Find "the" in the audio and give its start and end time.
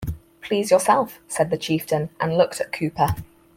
1.51-1.59